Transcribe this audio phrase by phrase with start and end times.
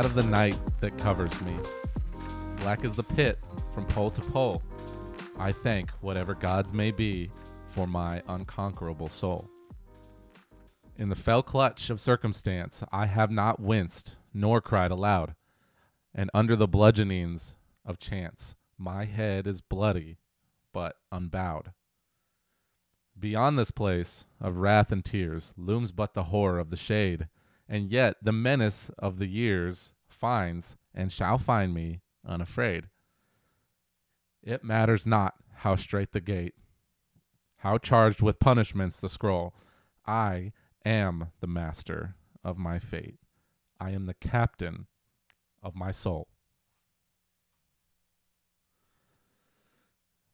[0.00, 1.52] out of the night that covers me.
[2.60, 3.38] Black as the pit
[3.70, 4.62] from pole to pole.
[5.38, 7.28] I thank whatever gods may be
[7.68, 9.50] for my unconquerable soul.
[10.96, 15.34] In the fell clutch of circumstance, I have not winced nor cried aloud,
[16.14, 17.54] and under the bludgeonings
[17.84, 20.16] of chance, my head is bloody
[20.72, 21.72] but unbowed.
[23.18, 27.28] Beyond this place of wrath and tears looms but the horror of the shade,
[27.72, 32.84] and yet the menace of the years finds and shall find me unafraid.
[34.42, 36.54] It matters not how straight the gate,
[37.58, 39.54] how charged with punishments the scroll.
[40.06, 40.52] I
[40.84, 43.18] am the master of my fate.
[43.80, 44.86] I am the captain
[45.62, 46.28] of my soul.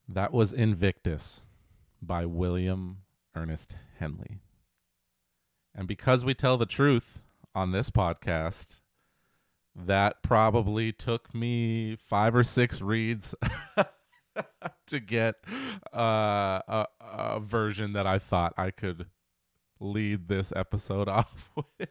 [0.09, 1.43] That was Invictus
[2.01, 2.99] by William
[3.35, 4.39] Ernest Henley.
[5.75, 7.19] And because we tell the truth
[7.55, 8.81] on this podcast,
[9.85, 13.35] that probably took me five or six reads
[14.87, 15.35] to get
[15.95, 19.07] uh, a, a version that I thought I could
[19.79, 21.89] lead this episode off with.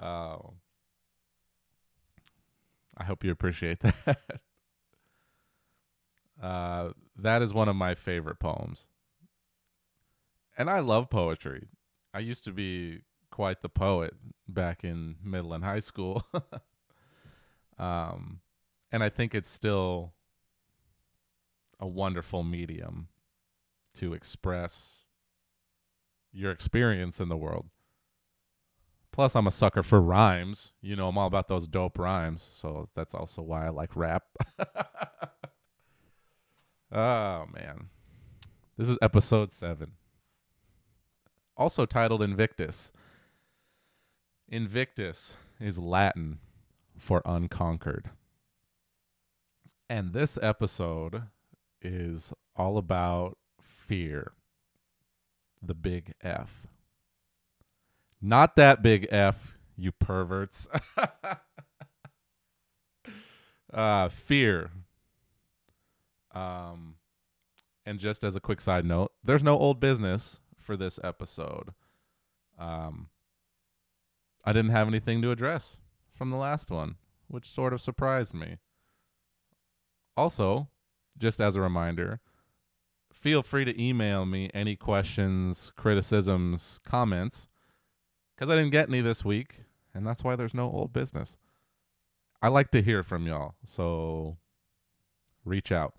[0.00, 0.54] Oh.
[2.96, 4.18] I hope you appreciate that.
[6.42, 8.84] Uh, that is one of my favorite poems.
[10.58, 11.68] And I love poetry.
[12.12, 14.14] I used to be quite the poet
[14.48, 16.26] back in middle and high school.
[17.78, 18.40] um,
[18.90, 20.12] and I think it's still
[21.78, 23.08] a wonderful medium
[23.96, 25.04] to express
[26.32, 27.66] your experience in the world.
[29.12, 30.72] Plus, I'm a sucker for rhymes.
[30.82, 32.42] You know, I'm all about those dope rhymes.
[32.42, 34.24] So that's also why I like rap.
[36.92, 37.88] oh, man.
[38.76, 39.92] This is episode seven.
[41.56, 42.92] Also titled Invictus.
[44.48, 46.38] Invictus is Latin
[46.96, 48.10] for unconquered.
[49.90, 51.24] And this episode
[51.82, 54.32] is all about fear.
[55.60, 56.66] The big F.
[58.20, 60.68] Not that big F, you perverts.
[63.74, 64.70] uh, fear.
[66.32, 66.96] Um,
[67.84, 71.74] and just as a quick side note, there's no old business for this episode.
[72.58, 73.08] Um,
[74.46, 75.76] I didn't have anything to address
[76.14, 76.94] from the last one,
[77.26, 78.58] which sort of surprised me.
[80.16, 80.68] Also,
[81.18, 82.20] just as a reminder,
[83.12, 87.48] feel free to email me any questions, criticisms, comments,
[88.34, 89.62] because I didn't get any this week,
[89.92, 91.36] and that's why there's no old business.
[92.40, 94.36] I like to hear from y'all, so
[95.44, 95.94] reach out.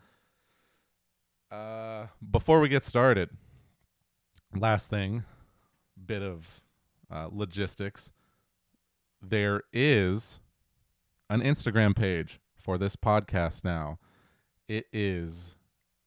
[1.52, 3.30] Uh, before we get started,
[4.56, 5.24] last thing,
[6.06, 6.62] bit of
[7.12, 8.14] uh, logistics.
[9.22, 10.40] There is
[11.30, 13.98] an Instagram page for this podcast now.
[14.68, 15.56] It is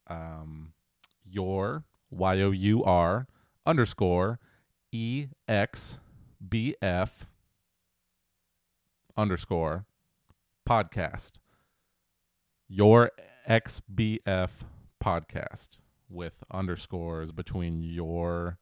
[0.07, 0.73] um,
[1.25, 3.27] your Y O U R
[3.67, 4.39] underscore
[4.93, 5.99] E X
[6.47, 7.27] B F
[9.17, 9.87] underscore
[10.69, 11.33] podcast.
[12.69, 13.11] Your
[13.49, 14.51] XBF
[15.03, 15.79] podcast
[16.09, 18.59] with underscores between your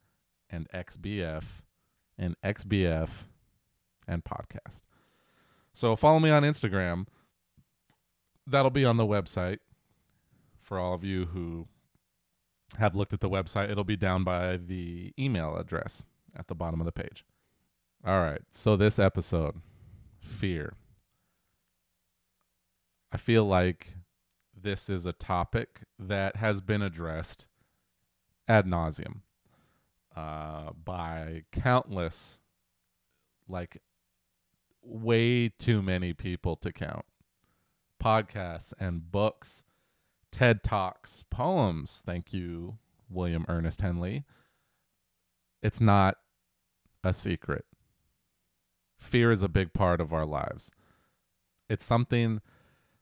[0.49, 1.43] and XBF
[2.17, 3.09] and XBF
[4.09, 4.81] and podcast.
[5.73, 7.05] So follow me on Instagram.
[8.45, 9.59] That'll be on the website
[10.61, 11.67] for all of you who
[12.77, 13.69] have looked at the website.
[13.69, 16.03] It'll be down by the email address
[16.35, 17.23] at the bottom of the page.
[18.05, 18.41] All right.
[18.49, 19.55] So this episode,
[20.19, 20.73] fear.
[23.11, 23.93] I feel like
[24.55, 27.45] this is a topic that has been addressed
[28.47, 29.21] ad nauseum
[30.15, 32.39] uh, by countless,
[33.47, 33.81] like
[34.89, 37.05] way too many people to count.
[38.03, 39.63] Podcasts and books,
[40.31, 42.01] TED Talks, poems.
[42.05, 42.77] Thank you,
[43.09, 44.23] William Ernest Henley.
[45.61, 46.17] It's not
[47.03, 47.65] a secret.
[48.97, 50.71] Fear is a big part of our lives.
[51.69, 52.41] It's something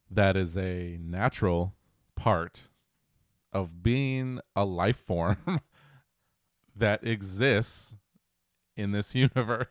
[0.09, 1.75] that is a natural
[2.15, 2.63] part
[3.53, 5.61] of being a life form
[6.75, 7.95] that exists
[8.75, 9.67] in this universe.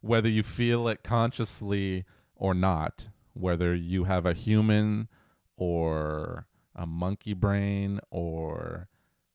[0.00, 2.04] Whether you feel it consciously
[2.34, 5.08] or not, whether you have a human
[5.56, 8.88] or a monkey brain or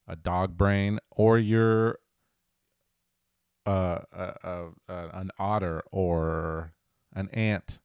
[0.08, 2.00] a dog brain, or you're
[3.66, 4.70] uh, uh, uh,
[5.14, 6.74] an otter or
[7.14, 7.80] an ant,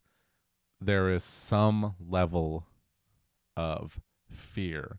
[0.81, 2.67] there is some level
[3.57, 4.99] of fear.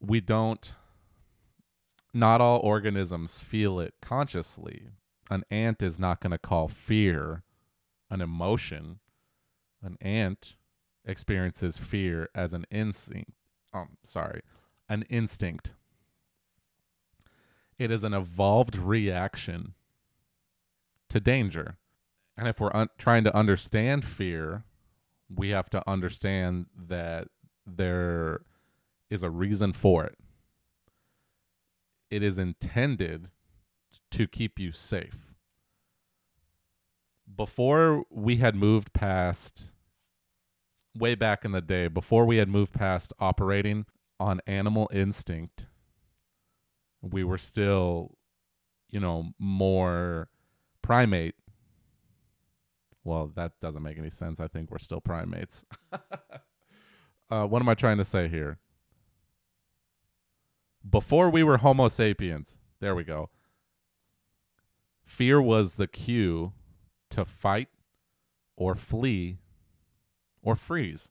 [0.00, 0.72] We don't,
[2.12, 4.90] not all organisms feel it consciously.
[5.30, 7.42] An ant is not going to call fear
[8.10, 9.00] an emotion.
[9.82, 10.56] An ant
[11.04, 13.32] experiences fear as an instinct.
[13.72, 14.40] Um, sorry,
[14.88, 15.72] an instinct.
[17.78, 19.74] It is an evolved reaction
[21.08, 21.76] to danger.
[22.36, 24.64] And if we're un- trying to understand fear,
[25.28, 27.28] we have to understand that
[27.66, 28.40] there
[29.10, 30.16] is a reason for it.
[32.10, 33.30] It is intended
[34.14, 35.34] to keep you safe.
[37.36, 39.64] Before we had moved past,
[40.96, 43.86] way back in the day, before we had moved past operating
[44.20, 45.66] on animal instinct,
[47.02, 48.16] we were still,
[48.88, 50.28] you know, more
[50.80, 51.34] primate.
[53.02, 54.38] Well, that doesn't make any sense.
[54.38, 55.64] I think we're still primates.
[57.30, 58.58] uh, what am I trying to say here?
[60.88, 63.30] Before we were Homo sapiens, there we go.
[65.04, 66.52] Fear was the cue
[67.10, 67.68] to fight
[68.56, 69.38] or flee
[70.42, 71.10] or freeze.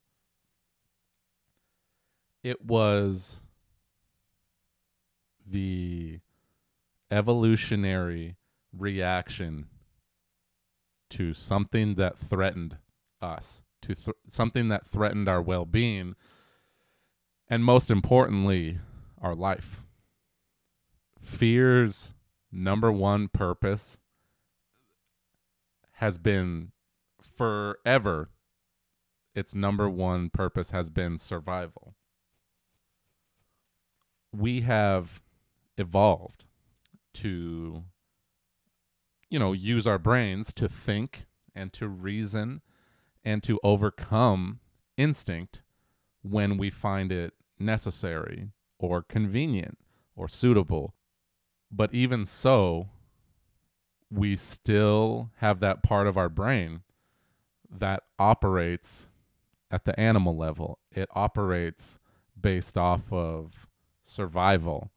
[2.43, 3.41] It was
[5.45, 6.19] the
[7.09, 8.35] evolutionary
[8.75, 9.67] reaction
[11.11, 12.77] to something that threatened
[13.21, 16.15] us, to th- something that threatened our well being,
[17.47, 18.79] and most importantly,
[19.21, 19.81] our life.
[21.19, 22.13] Fear's
[22.53, 23.97] number one purpose
[25.93, 26.71] has been
[27.21, 28.29] forever,
[29.33, 31.95] its number one purpose has been survival.
[34.31, 35.21] We have
[35.77, 36.45] evolved
[37.13, 37.83] to
[39.29, 42.61] you know use our brains to think and to reason
[43.23, 44.59] and to overcome
[44.97, 45.63] instinct
[46.21, 49.77] when we find it necessary or convenient
[50.15, 50.93] or suitable
[51.75, 52.89] but even so
[54.11, 56.81] we still have that part of our brain
[57.69, 59.07] that operates
[59.71, 61.97] at the animal level it operates
[62.39, 63.67] based off of
[64.03, 64.91] survival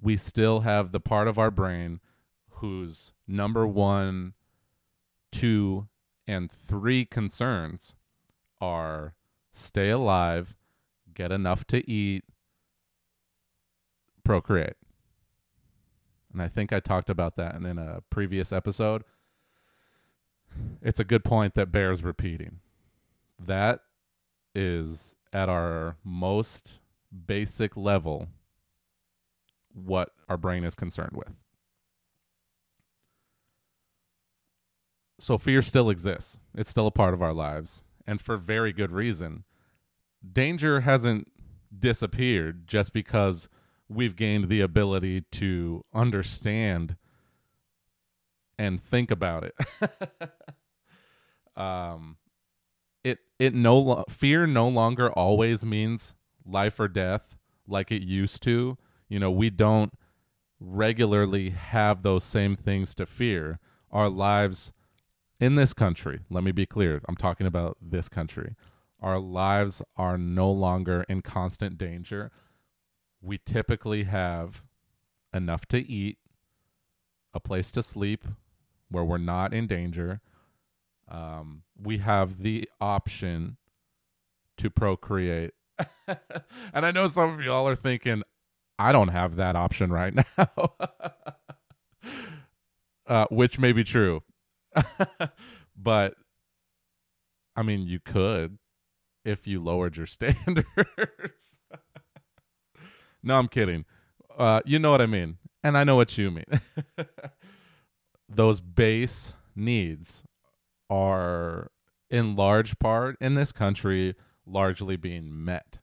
[0.00, 2.00] we still have the part of our brain
[2.60, 4.34] whose number one,
[5.32, 5.88] two,
[6.26, 7.94] and three concerns
[8.60, 9.14] are
[9.52, 10.56] stay alive,
[11.12, 12.24] get enough to eat,
[14.24, 14.76] procreate.
[16.32, 19.04] And I think I talked about that in, in a previous episode.
[20.82, 22.60] It's a good point that bears repeating.
[23.38, 23.80] That
[24.54, 26.78] is at our most
[27.26, 28.28] basic level
[29.72, 31.34] what our brain is concerned with.
[35.18, 36.38] So fear still exists.
[36.54, 39.44] It's still a part of our lives, and for very good reason.
[40.32, 41.30] Danger hasn't
[41.78, 43.48] disappeared just because
[43.90, 46.96] we've gained the ability to understand
[48.58, 49.54] and think about it.
[51.60, 52.16] um
[53.02, 56.14] it it no lo- fear no longer always means
[56.46, 58.78] life or death like it used to
[59.10, 59.92] you know, we don't
[60.58, 63.58] regularly have those same things to fear.
[63.90, 64.72] Our lives
[65.40, 68.54] in this country, let me be clear, I'm talking about this country.
[69.00, 72.30] Our lives are no longer in constant danger.
[73.22, 74.62] We typically have
[75.32, 76.18] enough to eat,
[77.34, 78.24] a place to sleep
[78.90, 80.20] where we're not in danger.
[81.08, 83.56] Um, we have the option
[84.58, 85.52] to procreate.
[86.08, 88.22] and I know some of y'all are thinking,
[88.78, 90.72] I don't have that option right now.
[93.06, 94.22] uh, which may be true.
[95.76, 96.14] but
[97.56, 98.58] I mean, you could
[99.24, 100.64] if you lowered your standards.
[103.22, 103.84] No, I'm kidding.
[104.36, 105.38] Uh, you know what I mean.
[105.62, 106.60] And I know what you mean.
[108.28, 110.22] Those base needs
[110.88, 111.70] are,
[112.08, 114.14] in large part, in this country,
[114.46, 115.78] largely being met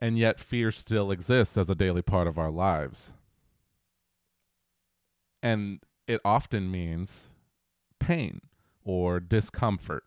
[0.00, 3.12] and yet fear still exists as a daily part of our lives.
[5.42, 7.30] And it often means
[7.98, 8.40] pain
[8.84, 10.04] or discomfort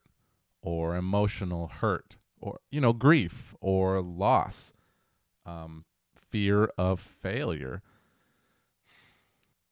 [0.61, 4.73] or emotional hurt or, you know, grief or loss,
[5.49, 7.81] um, fear of failure.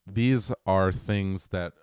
[0.05, 1.73] These are things that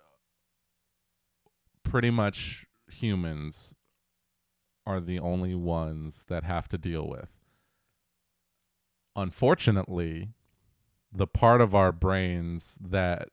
[1.83, 3.75] pretty much humans
[4.85, 7.29] are the only ones that have to deal with
[9.15, 10.29] unfortunately,
[11.11, 13.29] the part of our brains that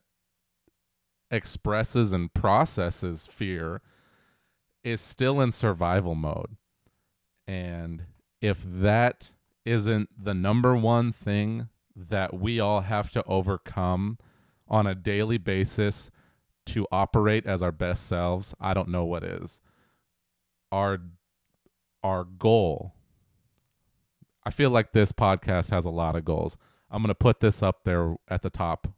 [1.30, 3.80] expresses and processes fear
[4.84, 6.56] is still in survival mode.
[7.46, 8.04] And
[8.40, 9.32] if that
[9.64, 14.18] isn't the number one thing that we all have to overcome
[14.68, 16.10] on a daily basis
[16.64, 19.60] to operate as our best selves, I don't know what is.
[20.70, 20.98] Our
[22.02, 22.94] our goal.
[24.44, 26.56] I feel like this podcast has a lot of goals.
[26.90, 28.88] I'm going to put this up there at the top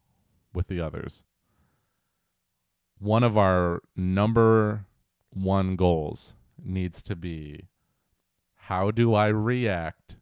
[0.55, 1.25] with the others.
[2.99, 4.87] One of our number
[5.31, 7.69] one goals needs to be
[8.55, 10.17] how do I react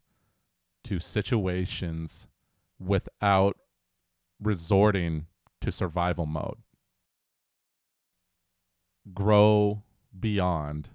[0.85, 2.27] to situations
[2.79, 3.57] without
[4.41, 5.27] resorting
[5.61, 6.59] to survival mode?
[9.13, 9.83] Grow
[10.19, 10.91] beyond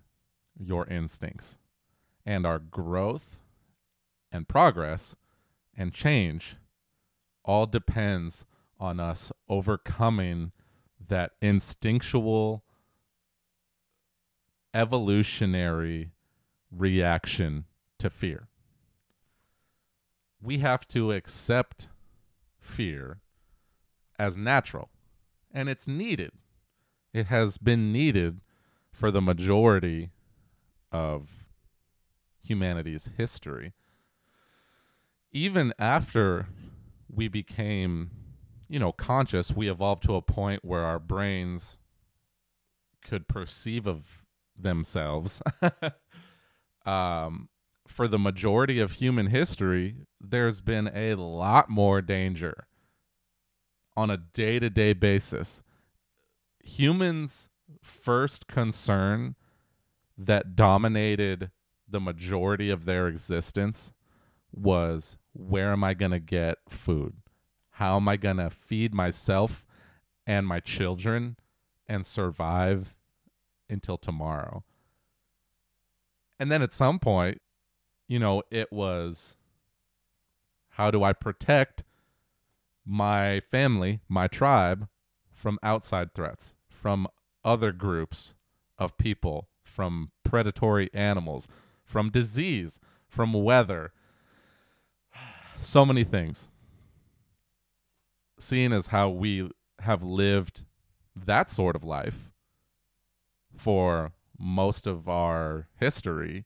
[0.57, 1.57] your instincts.
[2.25, 3.39] And our growth
[4.31, 5.15] and progress
[5.75, 6.57] and change
[7.45, 8.45] all depends
[8.79, 10.51] on us overcoming
[11.07, 12.63] that instinctual
[14.73, 16.11] evolutionary
[16.71, 17.65] reaction
[17.99, 18.47] to fear.
[20.41, 21.87] We have to accept
[22.59, 23.21] fear
[24.19, 24.89] as natural,
[25.51, 26.31] and it's needed.
[27.13, 28.41] It has been needed
[28.91, 30.11] for the majority
[30.91, 31.47] of
[32.41, 33.73] humanity's history.
[35.31, 36.47] Even after
[37.09, 38.11] we became,
[38.69, 41.77] you know, conscious, we evolved to a point where our brains
[43.03, 44.25] could perceive of
[44.57, 45.41] themselves.
[46.85, 47.49] um,
[47.87, 52.67] for the majority of human history, there's been a lot more danger
[53.95, 55.63] on a day to day basis.
[56.63, 57.49] Humans'
[57.81, 59.35] first concern
[60.17, 61.51] that dominated
[61.87, 63.93] the majority of their existence
[64.51, 67.15] was where am I going to get food?
[67.71, 69.65] How am I going to feed myself
[70.25, 71.37] and my children
[71.87, 72.95] and survive
[73.69, 74.63] until tomorrow?
[76.39, 77.41] And then at some point,
[78.07, 79.35] you know, it was
[80.69, 81.83] how do I protect
[82.85, 84.87] my family, my tribe
[85.31, 87.07] from outside threats, from
[87.43, 88.35] other groups
[88.77, 91.47] of people, from predatory animals,
[91.83, 93.91] from disease, from weather,
[95.61, 96.47] so many things.
[98.39, 99.49] Seeing as how we
[99.79, 100.63] have lived
[101.15, 102.29] that sort of life
[103.55, 106.45] for most of our history,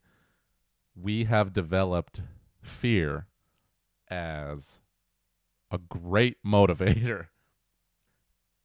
[0.95, 2.21] we have developed
[2.61, 3.27] fear
[4.09, 4.81] as
[5.69, 7.27] a great motivator.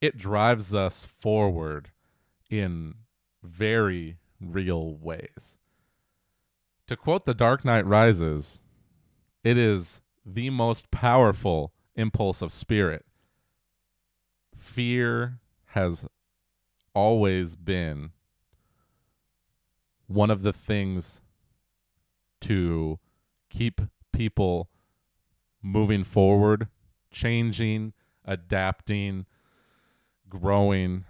[0.01, 1.91] It drives us forward
[2.49, 2.95] in
[3.43, 5.57] very real ways.
[6.87, 8.61] To quote The Dark Knight Rises,
[9.43, 13.05] it is the most powerful impulse of spirit.
[14.57, 16.07] Fear has
[16.93, 18.11] always been
[20.07, 21.21] one of the things
[22.41, 22.99] to
[23.49, 24.69] keep people
[25.61, 26.67] moving forward,
[27.11, 27.93] changing,
[28.25, 29.25] adapting,
[30.29, 31.05] growing.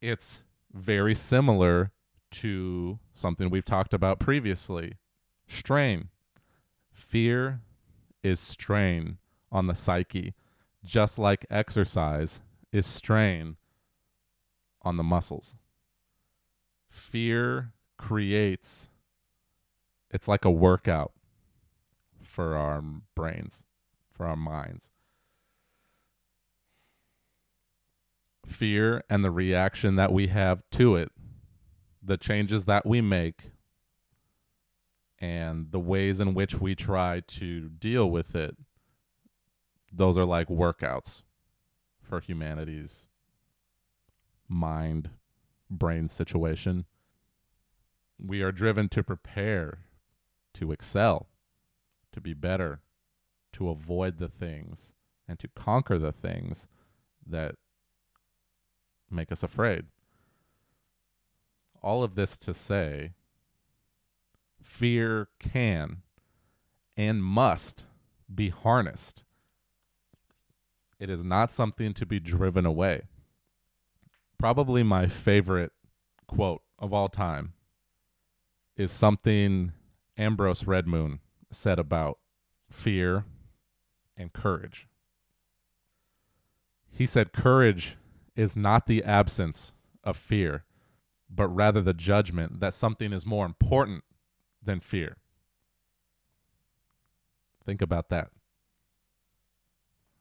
[0.00, 1.90] It's very similar
[2.32, 4.94] to something we've talked about previously
[5.46, 6.08] strain.
[6.92, 7.60] Fear
[8.22, 9.18] is strain
[9.52, 10.34] on the psyche,
[10.84, 12.40] just like exercise
[12.72, 13.56] is strain
[14.82, 15.54] on the muscles.
[16.88, 18.88] Fear creates,
[20.14, 21.12] it's like a workout
[22.22, 22.82] for our
[23.14, 23.64] brains,
[24.12, 24.92] for our minds.
[28.46, 31.10] Fear and the reaction that we have to it
[32.00, 33.50] the changes that we make
[35.18, 38.54] and the ways in which we try to deal with it
[39.90, 41.22] those are like workouts
[42.02, 43.06] for humanity's
[44.48, 45.08] mind
[45.70, 46.84] brain situation
[48.18, 49.78] we are driven to prepare
[50.54, 51.28] to excel
[52.12, 52.80] to be better
[53.52, 54.92] to avoid the things
[55.28, 56.66] and to conquer the things
[57.26, 57.54] that
[59.10, 59.86] make us afraid
[61.84, 63.12] all of this to say
[64.62, 65.98] fear can
[66.96, 67.84] and must
[68.34, 69.22] be harnessed.
[70.98, 73.02] It is not something to be driven away.
[74.38, 75.72] Probably my favorite
[76.26, 77.52] quote of all time
[78.78, 79.72] is something
[80.16, 81.18] Ambrose Redmoon
[81.50, 82.18] said about
[82.70, 83.24] fear
[84.16, 84.86] and courage.
[86.90, 87.96] He said, Courage
[88.36, 89.72] is not the absence
[90.04, 90.64] of fear,
[91.28, 94.04] but rather the judgment that something is more important
[94.62, 95.16] than fear.
[97.64, 98.28] Think about that.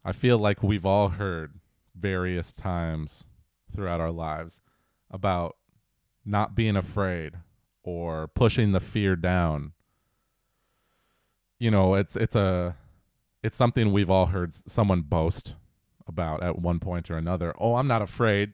[0.03, 1.59] I feel like we've all heard
[1.95, 3.25] various times
[3.73, 4.61] throughout our lives
[5.11, 5.55] about
[6.25, 7.33] not being afraid
[7.83, 9.73] or pushing the fear down.
[11.59, 12.75] You know, it's it's a
[13.41, 15.55] it's something we've all heard someone boast
[16.07, 17.53] about at one point or another.
[17.59, 18.53] Oh, I'm not afraid.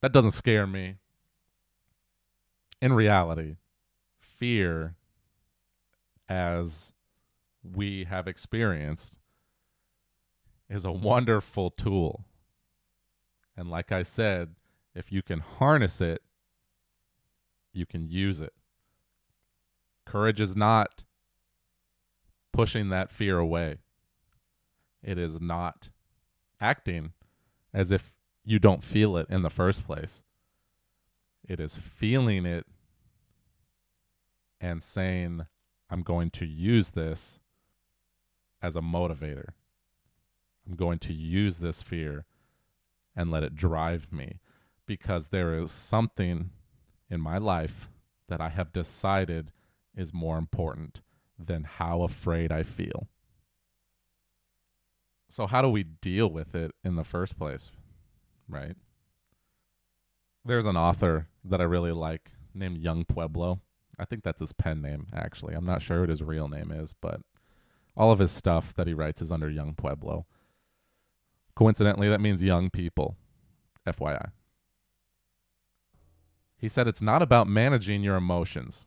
[0.00, 0.96] That doesn't scare me.
[2.80, 3.56] In reality,
[4.18, 4.96] fear,
[6.28, 6.94] as
[7.62, 9.18] we have experienced,
[10.70, 12.24] is a wonderful tool.
[13.56, 14.54] And like I said,
[14.94, 16.22] if you can harness it,
[17.72, 18.54] you can use it.
[20.06, 21.04] Courage is not
[22.60, 23.78] pushing that fear away.
[25.02, 25.88] It is not
[26.60, 27.12] acting
[27.72, 28.12] as if
[28.44, 30.22] you don't feel it in the first place.
[31.48, 32.66] It is feeling it
[34.60, 35.46] and saying,
[35.88, 37.40] I'm going to use this
[38.60, 39.48] as a motivator.
[40.68, 42.26] I'm going to use this fear
[43.16, 44.38] and let it drive me
[44.84, 46.50] because there is something
[47.08, 47.88] in my life
[48.28, 49.50] that I have decided
[49.96, 51.00] is more important
[51.46, 53.08] than how afraid I feel.
[55.28, 57.70] So, how do we deal with it in the first place?
[58.48, 58.76] Right?
[60.44, 63.60] There's an author that I really like named Young Pueblo.
[63.98, 65.54] I think that's his pen name, actually.
[65.54, 67.20] I'm not sure what his real name is, but
[67.96, 70.26] all of his stuff that he writes is under Young Pueblo.
[71.54, 73.16] Coincidentally, that means young people,
[73.86, 74.30] FYI.
[76.56, 78.86] He said it's not about managing your emotions,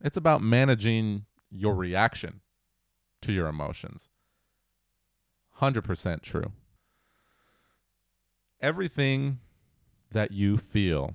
[0.00, 2.40] it's about managing your reaction
[3.22, 4.08] to your emotions.
[5.60, 6.52] 100% true.
[8.60, 9.38] Everything
[10.10, 11.14] that you feel,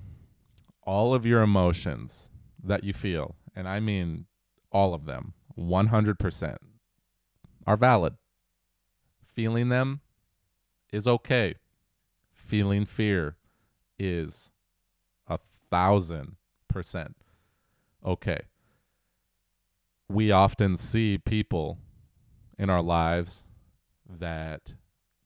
[0.82, 2.30] all of your emotions
[2.62, 4.26] that you feel, and I mean
[4.70, 6.56] all of them, 100%,
[7.66, 8.14] are valid.
[9.34, 10.00] Feeling them
[10.92, 11.56] is okay.
[12.32, 13.36] Feeling fear
[13.98, 14.50] is
[15.26, 15.38] a
[15.70, 16.36] thousand
[16.68, 17.16] percent
[18.04, 18.40] okay.
[20.08, 21.78] We often see people
[22.58, 23.44] in our lives
[24.08, 24.74] that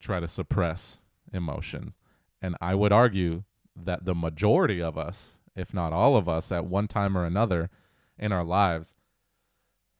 [0.01, 1.01] try to suppress
[1.33, 1.99] emotions.
[2.41, 6.67] And I would argue that the majority of us, if not all of us, at
[6.67, 7.71] one time or another
[8.19, 8.95] in our lives,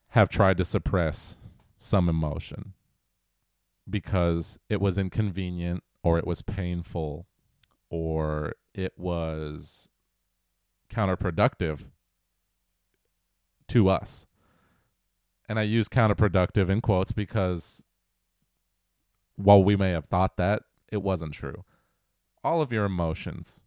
[0.09, 1.37] have tried to suppress
[1.77, 2.73] some emotion
[3.89, 7.27] because it was inconvenient or it was painful
[7.89, 9.89] or it was
[10.89, 11.85] counterproductive
[13.67, 14.27] to us.
[15.49, 17.83] And I use counterproductive in quotes because
[19.35, 21.65] while we may have thought that, it wasn't true.
[22.43, 23.61] All of your emotions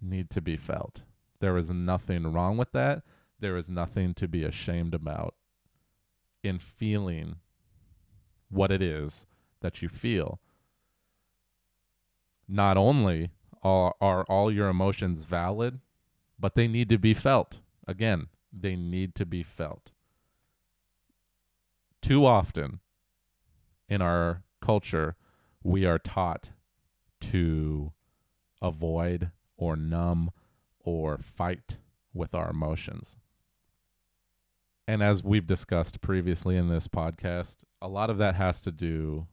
[0.00, 1.02] need to be felt.
[1.40, 3.02] There is nothing wrong with that.
[3.38, 5.34] There is nothing to be ashamed about
[6.42, 7.36] in feeling
[8.48, 9.26] what it is
[9.60, 10.40] that you feel.
[12.48, 13.30] Not only
[13.62, 15.80] are, are all your emotions valid,
[16.38, 17.58] but they need to be felt.
[17.86, 19.92] Again, they need to be felt.
[22.02, 22.80] Too often
[23.88, 25.16] in our culture,
[25.62, 26.50] we are taught
[27.20, 27.92] to
[28.62, 30.30] avoid or numb
[30.80, 31.76] or fight
[32.12, 33.16] with our emotions.
[34.86, 39.26] And as we've discussed previously in this podcast, a lot of that has to do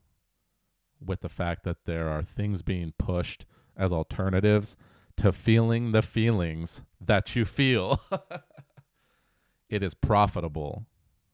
[1.00, 4.76] with the fact that there are things being pushed as alternatives
[5.16, 8.00] to feeling the feelings that you feel.
[9.70, 10.86] it is profitable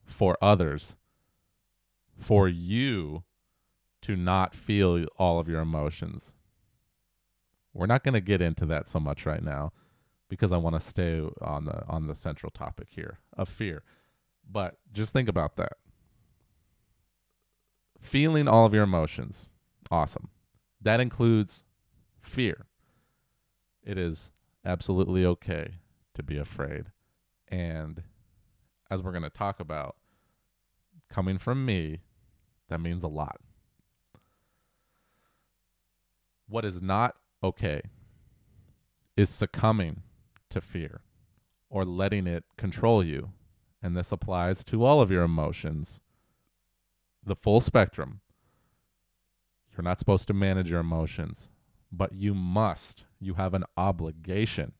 [0.05, 0.95] for others
[2.17, 3.23] for you
[4.03, 6.33] to not feel all of your emotions.
[7.73, 9.71] We're not going to get into that so much right now
[10.29, 13.83] because I want to stay on the on the central topic here of fear.
[14.49, 15.73] But just think about that.
[17.99, 19.47] Feeling all of your emotions.
[19.89, 20.29] Awesome.
[20.81, 21.63] That includes
[22.19, 22.65] fear.
[23.83, 24.31] It is
[24.65, 25.75] absolutely okay
[26.13, 26.85] to be afraid.
[27.47, 28.03] And
[28.89, 29.95] as we're going to talk about,
[31.13, 32.01] coming from me,
[32.69, 33.39] that means a lot.
[36.47, 37.81] What is not okay
[39.15, 40.01] is succumbing
[40.49, 41.01] to fear
[41.69, 43.31] or letting it control you.
[43.81, 46.01] And this applies to all of your emotions,
[47.23, 48.21] the full spectrum.
[49.71, 51.49] You're not supposed to manage your emotions,
[51.91, 53.05] but you must.
[53.19, 54.71] You have an obligation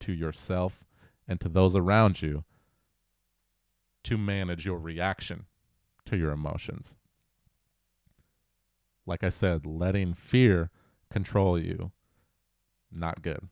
[0.00, 0.84] to yourself
[1.28, 2.44] and to those around you
[4.04, 5.46] to manage your reaction
[6.06, 6.96] to your emotions.
[9.04, 10.70] Like I said, letting fear
[11.10, 11.92] control you,
[12.90, 13.48] not good.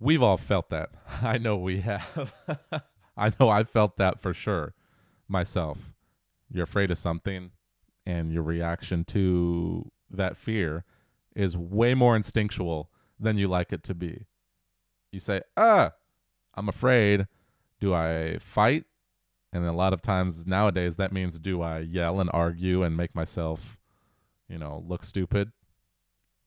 [0.00, 0.90] We've all felt that.
[1.22, 2.32] I know we have.
[3.16, 4.74] I know I felt that for sure
[5.26, 5.92] myself.
[6.50, 7.50] You're afraid of something,
[8.06, 10.84] and your reaction to that fear
[11.36, 14.26] is way more instinctual than you like it to be.
[15.12, 15.92] You say, ah,
[16.54, 17.26] I'm afraid.
[17.80, 18.84] Do I fight
[19.52, 23.14] And a lot of times nowadays that means do I yell and argue and make
[23.14, 23.78] myself,
[24.48, 25.52] you know, look stupid?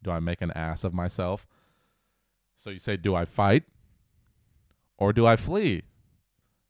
[0.04, 1.48] Do I make an ass of myself?
[2.56, 3.64] So you say, do I fight
[4.98, 5.84] or do I flee?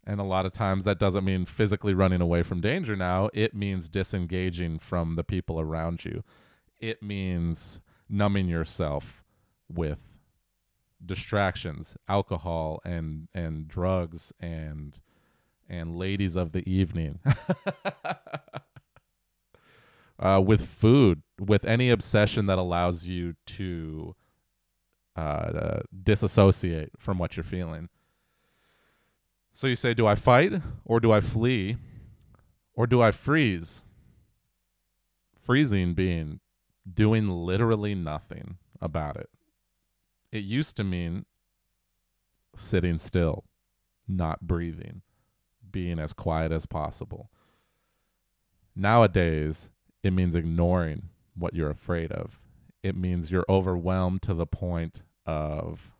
[0.05, 3.29] And a lot of times that doesn't mean physically running away from danger now.
[3.33, 6.23] It means disengaging from the people around you.
[6.79, 9.23] It means numbing yourself
[9.69, 10.11] with
[11.05, 14.99] distractions, alcohol and and drugs and
[15.71, 17.19] and ladies of the evening.
[20.19, 24.13] uh, with food, with any obsession that allows you to
[25.15, 27.87] uh, disassociate from what you're feeling.
[29.53, 30.53] So you say, do I fight
[30.85, 31.77] or do I flee
[32.75, 33.83] or do I freeze?
[35.41, 36.41] Freezing being
[36.91, 39.29] doing literally nothing about it.
[40.31, 41.25] It used to mean
[42.55, 43.45] sitting still,
[44.07, 45.01] not breathing,
[45.71, 47.29] being as quiet as possible.
[48.75, 49.69] Nowadays,
[50.03, 52.39] it means ignoring what you're afraid of.
[52.83, 55.91] It means you're overwhelmed to the point of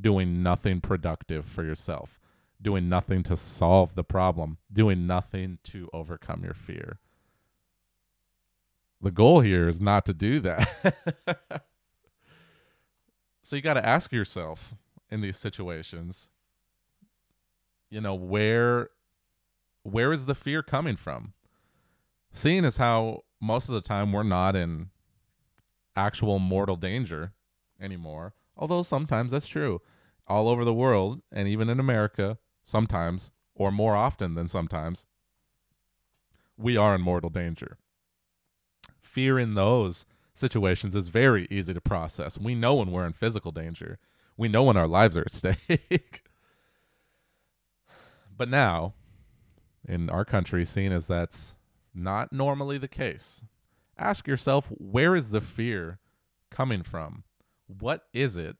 [0.00, 2.18] doing nothing productive for yourself,
[2.60, 6.98] doing nothing to solve the problem, doing nothing to overcome your fear.
[9.02, 11.64] The goal here is not to do that.
[13.42, 14.74] so you got to ask yourself
[15.10, 16.28] in these situations,
[17.90, 18.90] you know, where
[19.82, 21.32] where is the fear coming from?
[22.32, 24.90] Seeing as how most of the time we're not in
[25.96, 27.32] actual mortal danger
[27.80, 29.80] anymore, although sometimes that's true.
[30.26, 35.06] All over the world and even in America, sometimes or more often than sometimes,
[36.56, 37.78] we are in mortal danger.
[39.02, 42.38] Fear in those situations is very easy to process.
[42.38, 43.98] We know when we're in physical danger.
[44.36, 46.22] We know when our lives are at stake.
[48.40, 48.94] But now,
[49.86, 51.56] in our country, seeing as that's
[51.92, 53.42] not normally the case,
[53.98, 55.98] ask yourself where is the fear
[56.50, 57.24] coming from?
[57.66, 58.56] What is it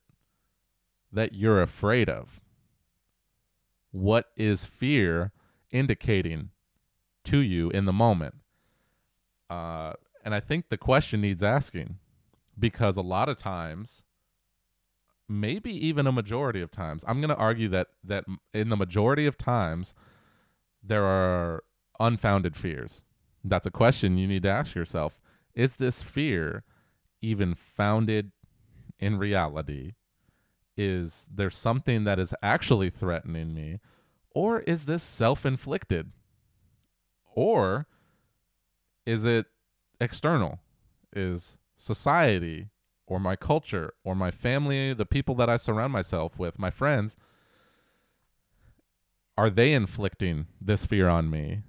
[1.11, 2.43] that you're afraid of?
[3.91, 5.33] What is fear
[5.71, 6.51] indicating
[7.25, 8.35] to you in the moment?
[9.49, 11.97] Uh, and I think the question needs asking
[12.59, 14.03] because a lot of times,
[15.31, 19.27] maybe even a majority of times, I'm going to argue that that in the majority
[19.27, 19.95] of times,
[20.83, 21.63] there are
[22.01, 23.05] unfounded fears.
[23.45, 25.21] That's a question you need to ask yourself.
[25.55, 26.65] Is this fear
[27.23, 28.33] even founded
[28.99, 29.93] in reality?
[30.77, 33.79] Is there something that is actually threatening me?
[34.35, 36.11] Or is this self inflicted?
[37.35, 37.87] Or
[39.07, 39.47] is it
[40.01, 40.59] external?
[41.15, 42.69] Is society
[43.11, 47.17] or my culture or my family, the people that I surround myself with, my friends,
[49.37, 51.63] are they inflicting this fear on me?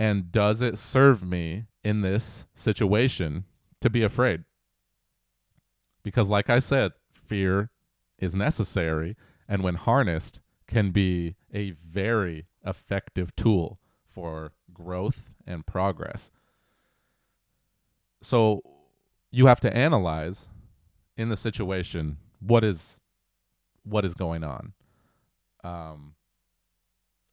[0.00, 3.44] And does it serve me in this situation
[3.80, 4.42] to be afraid?
[6.02, 7.70] Because, like I said, fear
[8.18, 9.16] is necessary,
[9.48, 16.32] and when harnessed, can be a very effective tool for growth and progress.
[18.22, 18.62] So,
[19.30, 20.48] you have to analyze
[21.20, 22.98] in the situation what is
[23.84, 24.72] what is going on.
[25.62, 26.14] Um,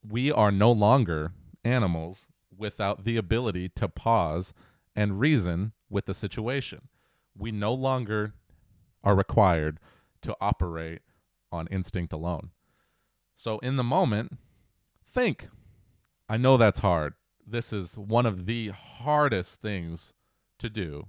[0.06, 1.32] we are no longer
[1.63, 4.54] animals without the ability to pause
[4.93, 6.89] and reason with the situation.
[7.38, 8.34] We no longer
[9.06, 9.80] are required
[10.23, 11.00] to operate
[11.50, 12.50] on instinct alone.
[13.38, 14.38] So, in the moment,
[15.06, 15.47] think.
[16.28, 17.13] I know that's hard.
[17.45, 20.13] This is one of the hardest things
[20.60, 21.08] to do.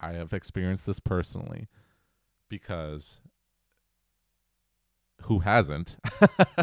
[0.00, 1.68] I have experienced this personally
[2.48, 3.20] because
[5.22, 5.96] who hasn't?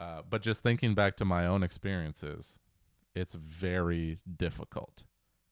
[0.00, 2.58] uh, but just thinking back to my own experiences,
[3.14, 5.04] it's very difficult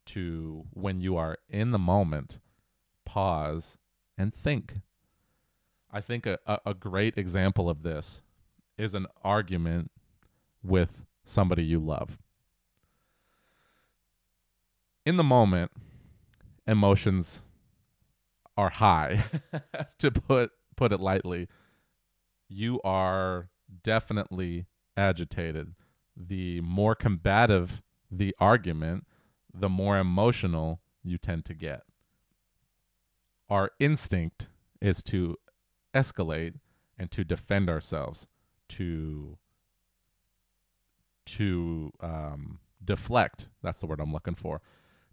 [0.06, 2.38] to, when you are in the moment,
[3.04, 3.78] pause
[4.18, 4.74] and think.
[5.90, 8.22] I think a, a, a great example of this
[8.78, 9.90] is an argument
[10.62, 12.18] with somebody you love.
[15.04, 15.70] In the moment,
[16.70, 17.42] emotions
[18.56, 19.24] are high,
[19.98, 21.48] to put put it lightly.
[22.48, 23.48] You are
[23.82, 25.74] definitely agitated.
[26.16, 29.06] The more combative the argument,
[29.52, 31.82] the more emotional you tend to get
[33.50, 34.46] our instinct
[34.80, 35.36] is to
[35.92, 36.54] escalate
[36.96, 38.26] and to defend ourselves,
[38.68, 39.36] to
[41.26, 43.48] to um, deflect.
[43.62, 44.62] That's the word I'm looking for.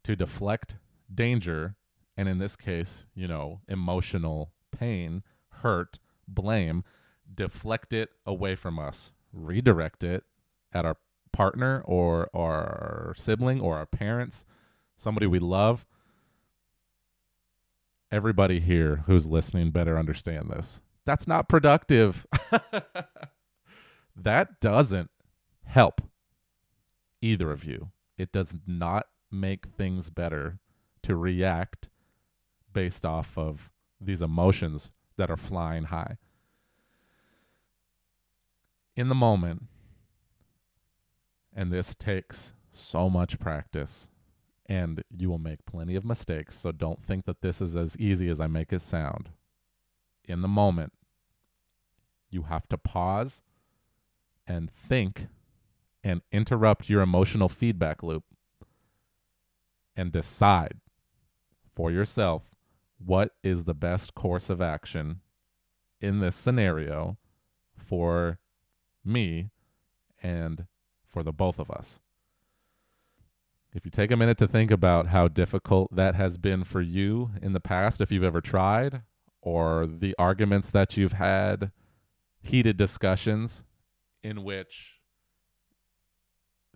[0.04, 0.76] To deflect
[1.14, 1.76] danger,
[2.16, 6.84] and in this case, you know, emotional pain, hurt, blame,
[7.34, 10.24] deflect it away from us redirect it
[10.74, 10.98] at our
[11.32, 14.46] partner or our sibling or our parents,
[14.98, 15.86] somebody we love.
[18.12, 20.82] Everybody here who's listening better understand this.
[21.06, 22.26] That's not productive.
[24.16, 25.10] that doesn't
[25.66, 26.02] help
[27.22, 27.92] either of you.
[28.18, 30.60] It does not make things better
[31.08, 31.88] to react
[32.74, 36.18] based off of these emotions that are flying high.
[38.98, 39.64] In the moment,
[41.56, 44.10] and this takes so much practice,
[44.66, 48.28] and you will make plenty of mistakes, so don't think that this is as easy
[48.28, 49.30] as I make it sound.
[50.26, 50.92] In the moment,
[52.30, 53.44] you have to pause
[54.46, 55.28] and think
[56.04, 58.26] and interrupt your emotional feedback loop
[59.96, 60.82] and decide
[61.78, 62.56] for yourself
[62.98, 65.22] what is the best course of action
[66.02, 67.18] in this scenario
[67.76, 68.40] for
[69.06, 69.52] me
[70.24, 70.66] and
[71.06, 72.00] for the both of us.
[73.76, 77.30] If you take a minute to think about how difficult that has been for you
[77.44, 79.04] in the past, if you've ever tried,
[79.40, 81.72] or the arguments that you've had,
[82.42, 83.64] heated discussions
[84.24, 84.96] in which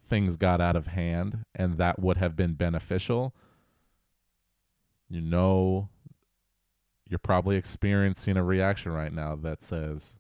[0.08, 3.34] things got out of hand and that would have been beneficial,
[5.12, 5.90] you know
[7.12, 10.18] you're probably experiencing a reaction right now that says,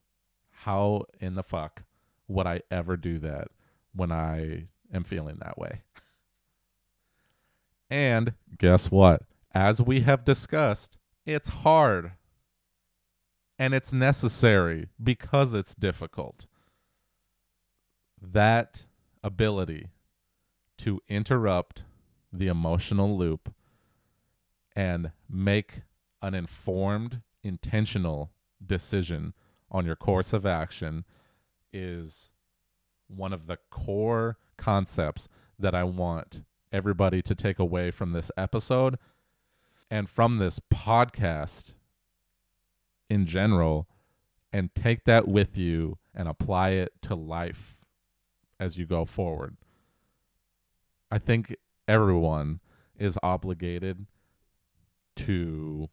[0.52, 1.84] How in the fuck
[2.28, 3.48] would I ever do that
[3.96, 5.84] when I am feeling that way?
[7.90, 9.24] And guess what?
[9.54, 12.12] As we have discussed, it's hard
[13.58, 16.46] and it's necessary because it's difficult.
[18.22, 18.86] That
[19.24, 19.88] ability
[20.80, 21.84] to interrupt
[22.34, 23.54] the emotional loop
[24.76, 25.82] and make
[26.22, 28.32] an informed, intentional
[28.66, 29.34] decision
[29.70, 31.06] on your course of action
[31.74, 32.30] is
[33.08, 38.98] one of the core concepts that I want everybody to take away from this episode
[39.90, 41.74] and from this podcast
[43.10, 43.88] in general
[44.54, 47.78] and take that with you and apply it to life
[48.60, 49.58] as you go forward.
[51.10, 51.56] I think
[51.88, 52.62] everyone
[52.98, 54.06] is obligated
[55.16, 55.90] to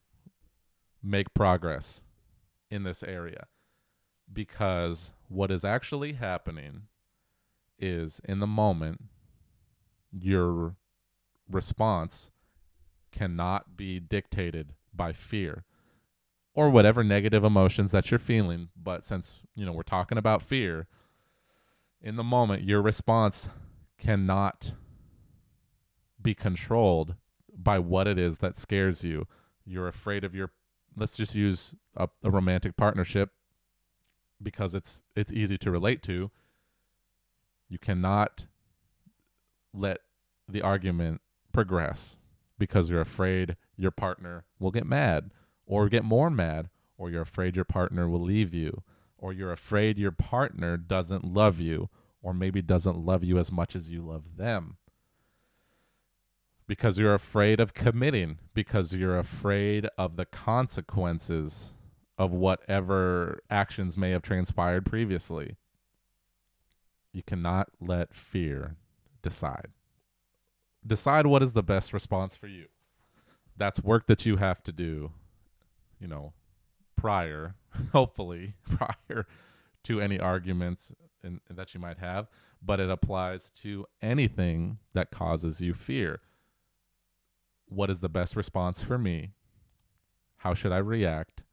[1.03, 2.03] make progress
[2.71, 3.47] in this area.
[4.31, 6.83] Because what is actually happening
[7.79, 9.05] is in the moment
[10.13, 10.77] your
[11.51, 12.31] response
[13.13, 15.65] cannot be dictated by fear
[16.55, 18.69] or whatever negative emotions that you're feeling.
[18.77, 20.87] But since you know we're talking about fear
[22.03, 23.49] in the moment, your response
[23.99, 24.73] cannot
[26.21, 27.15] be controlled
[27.59, 29.27] by what it is that scares you.
[29.67, 30.53] You're afraid of your
[30.97, 33.31] let's just use a, a, romantic partnership
[34.43, 36.31] because it's it's easy to relate to.
[37.69, 38.47] You cannot
[39.75, 39.99] let
[40.49, 41.21] the argument
[41.53, 42.17] progress
[42.59, 45.31] because you're afraid your partner will get mad
[45.67, 48.83] or get more mad or you're afraid your partner will leave you
[49.19, 51.89] or you're afraid your partner doesn't love you
[52.23, 54.79] or maybe doesn't love you as much as you love them
[56.69, 61.73] because you're afraid of committing because you're afraid of the consequences
[62.17, 65.57] of whatever actions may have transpired previously.
[67.13, 68.77] You cannot let fear
[69.23, 69.73] decide.
[70.87, 72.67] Decide what is the best response for you.
[73.57, 75.11] That's work that you have to do
[76.01, 76.33] you know
[76.97, 77.55] prior,
[77.93, 79.27] hopefully, prior
[79.85, 82.29] to any arguments in, that you might have,
[82.63, 86.21] but it applies to anything that causes you fear.
[87.69, 89.33] What is the best response for me?
[90.39, 91.45] How should I react?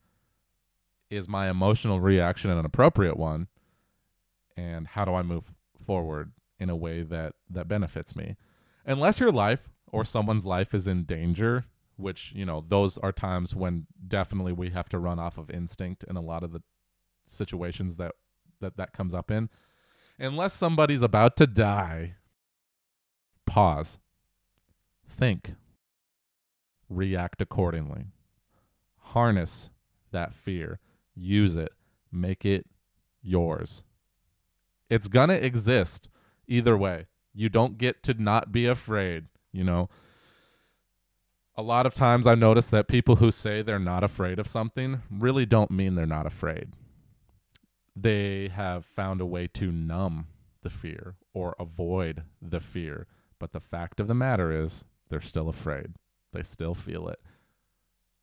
[1.10, 3.48] Is my emotional reaction an appropriate one?
[4.58, 5.54] And how do I move
[5.86, 8.38] forward in a way that that benefits me?
[8.86, 11.66] Unless your life or someone's life is in danger,
[11.98, 16.04] which you know those are times when definitely we have to run off of instinct
[16.06, 16.62] in a lot of the
[17.28, 18.14] situations that
[18.62, 19.50] that that comes up in
[20.20, 22.16] unless somebody's about to die
[23.46, 24.00] pause
[25.08, 25.54] think
[26.90, 28.06] react accordingly
[29.00, 29.70] harness
[30.12, 30.80] that fear
[31.16, 31.72] use it
[32.12, 32.66] make it
[33.22, 33.84] yours
[34.90, 36.10] it's going to exist
[36.48, 39.90] either way you don't get to not be afraid you know
[41.58, 45.02] a lot of times I notice that people who say they're not afraid of something
[45.10, 46.74] really don't mean they're not afraid.
[47.96, 50.28] They have found a way to numb
[50.64, 53.08] the fear or avoid the fear.
[53.40, 55.94] But the fact of the matter is, they're still afraid.
[56.36, 57.20] They still feel it.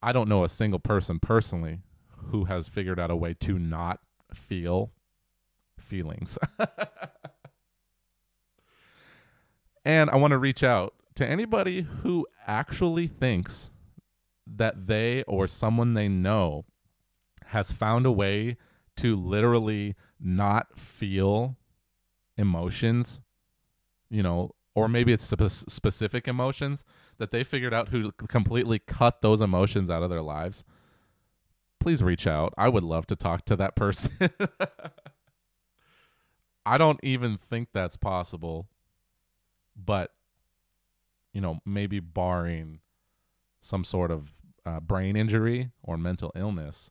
[0.02, 1.80] I don't know a single person personally
[2.28, 4.00] who has figured out a way to not
[4.32, 4.92] feel
[5.78, 6.38] feelings.
[9.84, 13.70] and I want to reach out to anybody who actually thinks
[14.46, 16.64] that they or someone they know
[17.46, 18.56] has found a way
[18.96, 21.56] to literally not feel
[22.36, 23.20] emotions,
[24.10, 26.84] you know, or maybe it's spe- specific emotions
[27.18, 30.64] that they figured out who completely cut those emotions out of their lives.
[31.78, 32.54] Please reach out.
[32.56, 34.12] I would love to talk to that person.
[36.66, 38.68] I don't even think that's possible,
[39.76, 40.12] but
[41.32, 42.80] you know, maybe barring
[43.60, 44.32] some sort of
[44.64, 46.90] uh, brain injury or mental illness,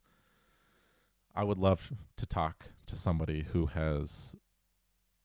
[1.35, 4.35] I would love to talk to somebody who has,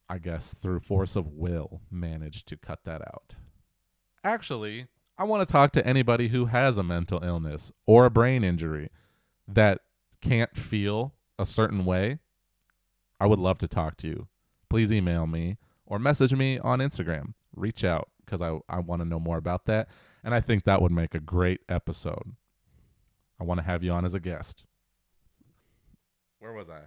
[0.09, 3.35] I guess, through force of will, managed to cut that out.
[4.23, 8.43] Actually, I want to talk to anybody who has a mental illness or a brain
[8.43, 8.89] injury
[9.47, 9.79] that
[10.21, 12.19] can't feel a certain way.
[13.19, 14.27] I would love to talk to you.
[14.69, 17.33] Please email me or message me on Instagram.
[17.55, 19.87] Reach out because I, I want to know more about that.
[20.23, 22.35] And I think that would make a great episode.
[23.39, 24.65] I want to have you on as a guest.
[26.39, 26.81] Where was I?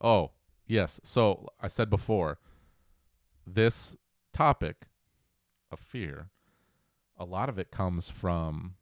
[0.00, 0.30] Oh,
[0.66, 1.00] yes.
[1.02, 2.38] So I said before,
[3.46, 3.96] this
[4.32, 4.88] topic
[5.70, 6.28] of fear,
[7.16, 8.74] a lot of it comes from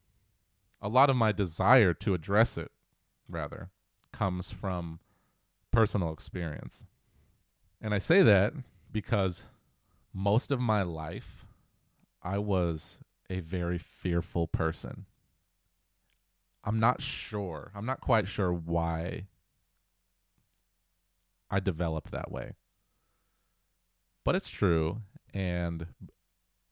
[0.80, 2.70] a lot of my desire to address it,
[3.28, 3.70] rather,
[4.12, 5.00] comes from
[5.70, 6.86] personal experience.
[7.80, 8.52] And I say that
[8.90, 9.44] because
[10.12, 11.46] most of my life,
[12.22, 12.98] I was
[13.30, 15.06] a very fearful person.
[16.64, 17.72] I'm not sure.
[17.74, 19.26] I'm not quite sure why
[21.52, 22.54] I developed that way.
[24.24, 25.02] But it's true.
[25.34, 25.86] And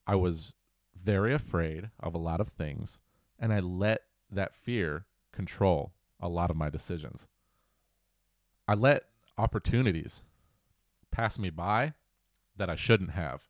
[0.07, 0.55] I was
[1.01, 2.99] very afraid of a lot of things.
[3.39, 7.27] And I let that fear control a lot of my decisions.
[8.67, 9.05] I let
[9.37, 10.23] opportunities
[11.11, 11.93] pass me by
[12.57, 13.49] that I shouldn't have.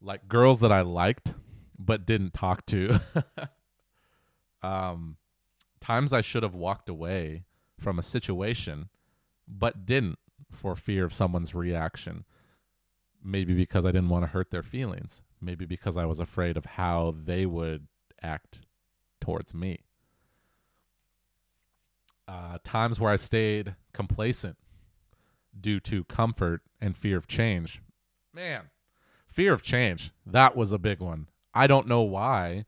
[0.00, 1.34] Like girls that I liked
[1.78, 3.00] but didn't talk to.
[4.62, 5.16] um
[5.80, 7.44] times I should have walked away
[7.78, 8.88] from a situation
[9.46, 10.18] but didn't
[10.52, 12.24] for fear of someone's reaction.
[13.22, 15.22] Maybe because I didn't want to hurt their feelings.
[15.40, 17.86] Maybe because I was afraid of how they would
[18.22, 18.62] act
[19.20, 19.80] towards me.
[22.26, 24.56] Uh, times where I stayed complacent
[25.58, 27.82] due to comfort and fear of change.
[28.32, 28.70] Man,
[29.26, 31.28] fear of change, that was a big one.
[31.54, 32.64] I don't know why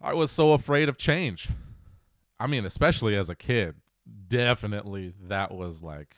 [0.00, 1.48] I was so afraid of change.
[2.38, 3.76] I mean, especially as a kid,
[4.28, 6.16] definitely that was like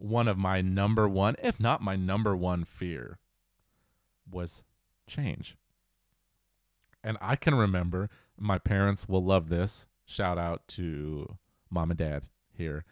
[0.00, 3.18] one of my number one, if not my number one fear,
[4.30, 4.64] was
[5.06, 5.56] change.
[7.04, 8.08] And I can remember
[8.38, 9.86] my parents will love this.
[10.04, 11.36] Shout out to
[11.70, 12.84] mom and dad here.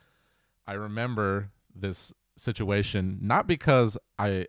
[0.66, 4.46] I remember this situation not because I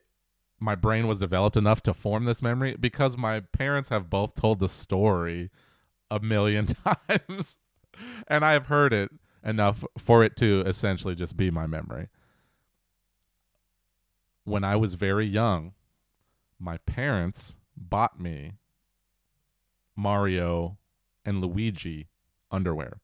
[0.59, 4.59] my brain was developed enough to form this memory because my parents have both told
[4.59, 5.49] the story
[6.11, 6.67] a million
[7.09, 7.57] times
[8.27, 9.09] and I've heard it
[9.43, 12.09] enough for it to essentially just be my memory.
[14.49, 15.73] When I was very young,
[16.57, 18.53] my parents bought me
[19.95, 20.79] Mario
[21.23, 22.07] and Luigi
[22.49, 22.99] underwear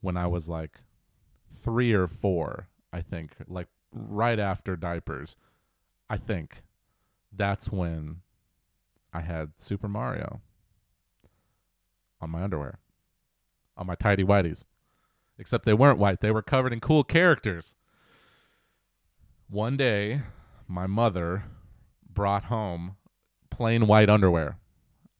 [0.00, 0.78] when I was like
[1.52, 5.36] three or four, I think, like right after diapers.
[6.08, 6.62] I think
[7.30, 8.22] that's when
[9.12, 10.40] I had Super Mario
[12.18, 12.78] on my underwear,
[13.76, 14.64] on my tidy whities.
[15.38, 17.74] Except they weren't white, they were covered in cool characters.
[19.50, 20.20] One day,
[20.66, 21.44] my mother
[22.06, 22.96] brought home
[23.50, 24.58] plain white underwear,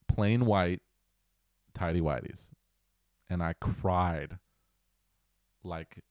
[0.06, 0.82] plain white
[1.72, 2.48] tidy whities.
[3.30, 4.36] And I cried
[5.64, 6.02] like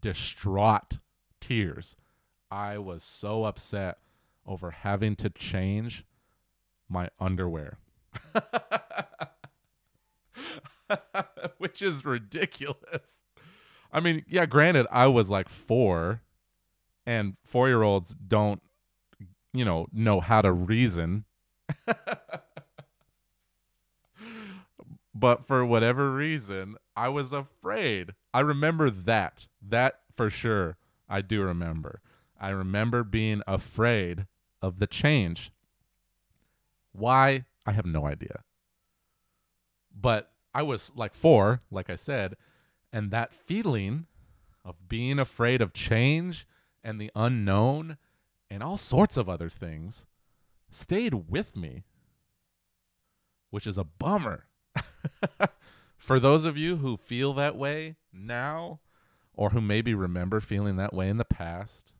[0.00, 0.98] distraught
[1.40, 1.96] tears.
[2.50, 3.98] I was so upset
[4.44, 6.04] over having to change
[6.88, 7.78] my underwear.
[11.58, 13.22] Which is ridiculous.
[13.92, 16.22] I mean, yeah, granted, I was like four,
[17.06, 18.62] and four year olds don't,
[19.52, 21.24] you know, know how to reason.
[25.14, 28.14] but for whatever reason, I was afraid.
[28.32, 29.46] I remember that.
[29.60, 30.76] That for sure,
[31.08, 32.00] I do remember.
[32.40, 34.26] I remember being afraid
[34.62, 35.52] of the change.
[36.92, 37.44] Why?
[37.66, 38.42] I have no idea.
[39.94, 42.36] But I was like four, like I said,
[42.92, 44.06] and that feeling
[44.64, 46.46] of being afraid of change
[46.82, 47.96] and the unknown
[48.50, 50.06] and all sorts of other things
[50.70, 51.84] stayed with me,
[53.50, 54.46] which is a bummer.
[55.96, 58.80] For those of you who feel that way now,
[59.34, 61.94] or who maybe remember feeling that way in the past,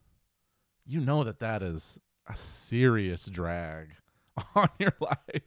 [0.85, 3.95] you know that that is a serious drag
[4.55, 5.43] on your life.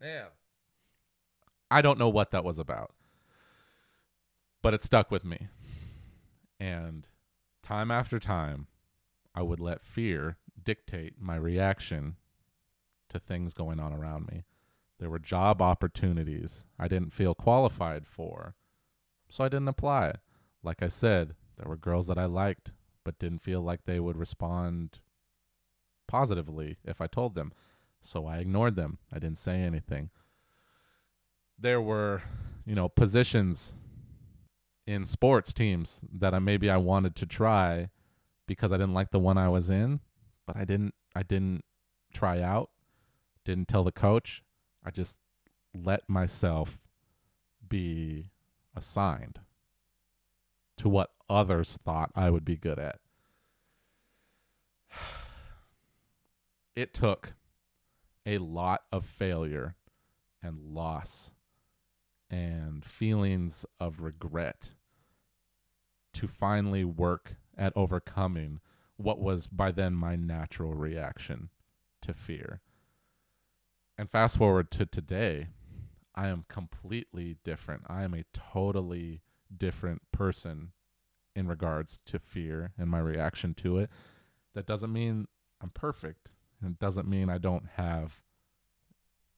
[0.00, 0.26] Man.
[1.70, 2.94] I don't know what that was about,
[4.62, 5.48] but it stuck with me.
[6.58, 7.06] And
[7.68, 8.66] time after time,
[9.34, 12.16] I would let fear dictate my reaction
[13.10, 14.44] to things going on around me.
[14.98, 18.54] There were job opportunities I didn't feel qualified for,
[19.28, 20.14] so I didn't apply.
[20.62, 22.72] Like I said, there were girls that I liked
[23.04, 25.00] but didn't feel like they would respond
[26.06, 27.52] positively if I told them,
[28.00, 28.96] so I ignored them.
[29.12, 30.08] I didn't say anything.
[31.58, 32.22] There were,
[32.64, 33.74] you know, positions
[34.88, 37.90] in sports teams that I maybe I wanted to try
[38.46, 40.00] because I didn't like the one I was in,
[40.46, 41.62] but I didn't I didn't
[42.14, 42.70] try out,
[43.44, 44.42] didn't tell the coach.
[44.82, 45.18] I just
[45.74, 46.80] let myself
[47.68, 48.30] be
[48.74, 49.40] assigned
[50.78, 52.98] to what others thought I would be good at.
[56.74, 57.34] It took
[58.24, 59.74] a lot of failure
[60.40, 61.32] and loss
[62.30, 64.74] and feelings of regret
[66.18, 68.58] to finally work at overcoming
[68.96, 71.48] what was by then my natural reaction
[72.02, 72.60] to fear.
[73.96, 75.46] And fast forward to today,
[76.16, 77.84] I am completely different.
[77.86, 79.22] I am a totally
[79.56, 80.72] different person
[81.36, 83.88] in regards to fear and my reaction to it.
[84.54, 85.28] That doesn't mean
[85.60, 86.32] I'm perfect.
[86.60, 88.22] And it doesn't mean I don't have,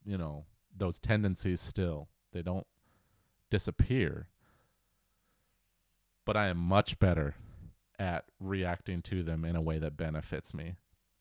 [0.02, 2.08] you know, those tendencies still.
[2.32, 2.66] They don't
[3.50, 4.28] disappear.
[6.24, 7.34] But I am much better
[7.98, 10.76] at reacting to them in a way that benefits me.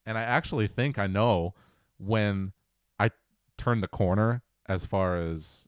[0.06, 1.54] And I actually think I know
[1.98, 2.54] when
[3.00, 3.12] I
[3.58, 5.68] turn the corner as far as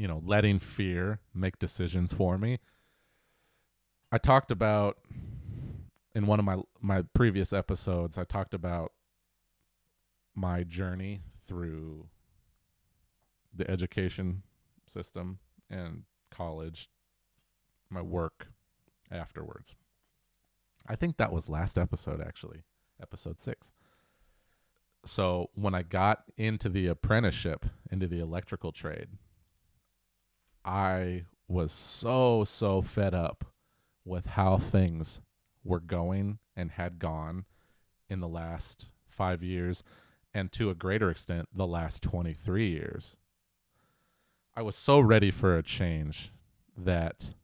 [0.00, 2.58] you know, letting fear make decisions for me.
[4.10, 4.96] I talked about
[6.14, 8.92] in one of my my previous episodes, I talked about
[10.34, 12.08] my journey through
[13.52, 14.42] the education
[14.86, 15.38] system
[15.68, 16.88] and college,
[17.90, 18.48] my work
[19.10, 19.74] afterwards.
[20.86, 22.62] I think that was last episode, actually,
[23.00, 23.72] episode six.
[25.04, 29.08] So when I got into the apprenticeship, into the electrical trade,
[30.64, 33.46] I was so, so fed up
[34.04, 35.20] with how things
[35.64, 37.44] were going and had gone
[38.08, 39.82] in the last five years,
[40.32, 43.16] and to a greater extent, the last 23 years.
[44.54, 46.32] I was so ready for a change
[46.76, 47.34] that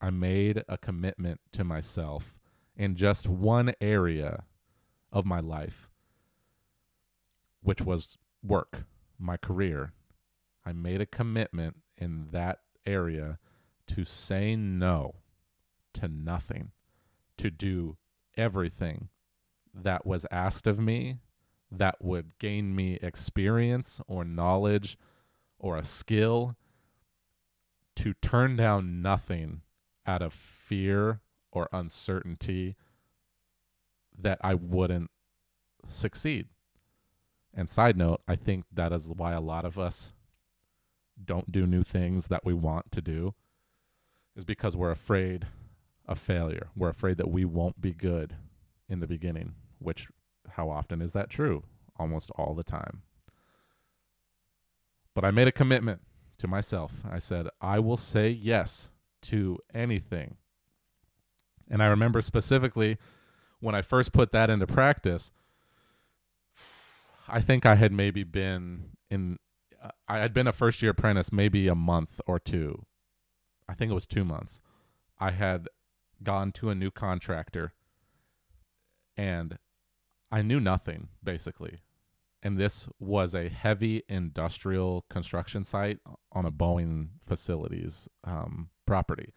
[0.00, 2.34] I made a commitment to myself
[2.76, 4.44] in just one area
[5.12, 5.90] of my life,
[7.62, 8.84] which was work,
[9.18, 9.92] my career.
[10.64, 13.38] I made a commitment in that area
[13.88, 15.16] to say no
[15.94, 16.70] to nothing,
[17.36, 17.96] to do
[18.36, 19.08] everything
[19.74, 21.18] that was asked of me
[21.70, 24.96] that would gain me experience or knowledge
[25.58, 26.56] or a skill,
[27.94, 29.60] to turn down nothing
[30.06, 31.20] out of fear
[31.52, 32.76] or uncertainty
[34.16, 35.10] that I wouldn't
[35.88, 36.48] succeed.
[37.54, 40.12] And side note, I think that is why a lot of us
[41.22, 43.34] don't do new things that we want to do
[44.36, 45.46] is because we're afraid
[46.06, 46.68] of failure.
[46.76, 48.36] We're afraid that we won't be good
[48.88, 50.08] in the beginning, which
[50.50, 51.64] how often is that true?
[51.98, 53.02] Almost all the time.
[55.14, 56.00] But I made a commitment
[56.38, 57.02] to myself.
[57.08, 58.90] I said, I will say yes
[59.22, 60.36] to anything.
[61.70, 62.98] And I remember specifically
[63.60, 65.30] when I first put that into practice,
[67.28, 69.38] I think I had maybe been in,
[70.08, 72.86] I had been a first year apprentice maybe a month or two.
[73.68, 74.60] I think it was two months.
[75.18, 75.68] I had
[76.22, 77.72] gone to a new contractor
[79.16, 79.58] and
[80.32, 81.80] I knew nothing basically.
[82.42, 85.98] And this was a heavy industrial construction site
[86.32, 89.32] on a Boeing facilities um, property.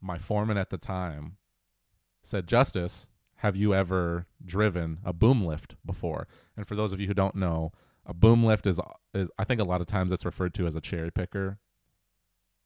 [0.00, 1.36] My foreman at the time
[2.24, 6.26] said, Justice, have you ever driven a boom lift before?
[6.56, 7.70] And for those of you who don't know,
[8.04, 8.80] a boom lift is
[9.14, 11.60] is I think a lot of times it's referred to as a cherry picker.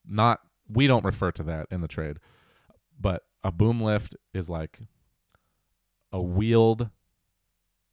[0.07, 2.17] Not we don't refer to that in the trade,
[2.99, 4.79] but a boom lift is like
[6.11, 6.89] a wheeled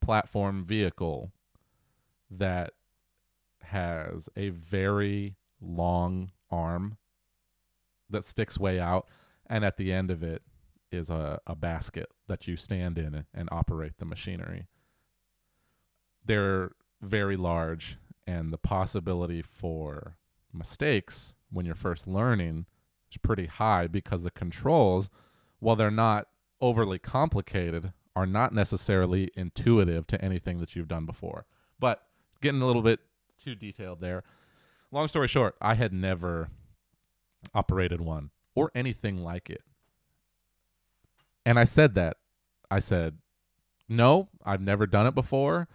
[0.00, 1.32] platform vehicle
[2.30, 2.72] that
[3.60, 5.36] has a very
[5.66, 6.96] long arm
[8.10, 9.08] that sticks way out
[9.46, 10.42] and at the end of it
[10.92, 14.66] is a, a basket that you stand in and operate the machinery
[16.24, 16.70] they're
[17.02, 20.16] very large and the possibility for
[20.52, 22.66] mistakes when you're first learning
[23.10, 25.10] is pretty high because the controls,
[25.60, 26.28] while they're not
[26.60, 31.46] overly complicated, are not necessarily intuitive to anything that you've done before.
[31.78, 32.02] But
[32.40, 33.00] getting a little bit
[33.38, 34.22] too detailed there.
[34.94, 36.50] Long story short, I had never
[37.52, 39.62] operated one or anything like it.
[41.44, 42.18] And I said that.
[42.70, 43.18] I said,
[43.88, 45.66] no, I've never done it before.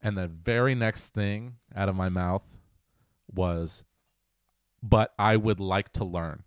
[0.00, 2.46] And the very next thing out of my mouth
[3.30, 3.84] was,
[4.82, 6.44] but I would like to learn.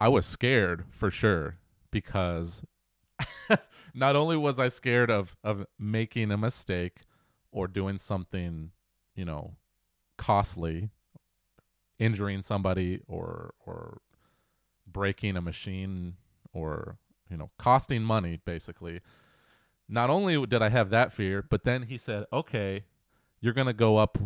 [0.00, 1.58] I was scared for sure
[1.90, 2.64] because
[3.94, 7.02] not only was I scared of, of making a mistake
[7.52, 8.70] or doing something,
[9.14, 9.56] you know,
[10.16, 10.90] costly,
[11.98, 13.98] injuring somebody or or
[14.86, 16.14] breaking a machine
[16.52, 16.96] or
[17.30, 19.00] you know costing money basically.
[19.86, 22.84] Not only did i have that fear but then he said okay
[23.40, 24.16] you're going to go up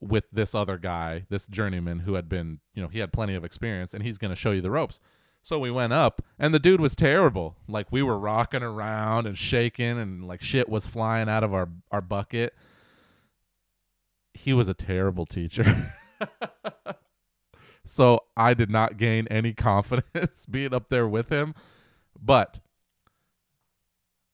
[0.00, 3.44] with this other guy this journeyman who had been you know he had plenty of
[3.44, 4.98] experience and he's going to show you the ropes.
[5.42, 7.56] So we went up and the dude was terrible.
[7.68, 11.68] Like we were rocking around and shaking and like shit was flying out of our
[11.90, 12.54] our bucket
[14.34, 15.94] he was a terrible teacher
[17.84, 21.54] so I did not gain any confidence being up there with him.
[22.20, 22.60] But